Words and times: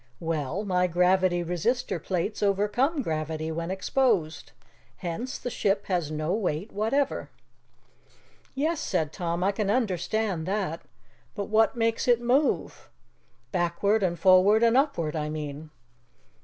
Well, 0.19 0.65
my 0.65 0.87
gravity 0.87 1.43
resistor 1.43 1.99
plates 2.03 2.41
overcome 2.41 3.03
gravity 3.03 3.51
when 3.51 3.69
exposed. 3.69 4.51
Hence 4.97 5.37
the 5.37 5.51
ship 5.51 5.85
has 5.85 6.09
no 6.09 6.33
weight 6.33 6.71
whatever." 6.71 7.29
"Yes," 8.55 8.79
said 8.79 9.13
Tom, 9.13 9.43
"I 9.43 9.51
can 9.51 9.69
understand 9.69 10.47
that. 10.47 10.81
But 11.35 11.49
what 11.49 11.75
makes 11.75 12.07
it 12.07 12.19
move? 12.19 12.89
backward 13.51 14.01
and 14.01 14.17
forward 14.17 14.63
and 14.63 14.75
upward, 14.75 15.15
I 15.15 15.29
mean." 15.29 15.69